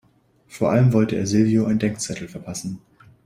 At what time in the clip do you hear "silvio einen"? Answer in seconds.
1.27-1.77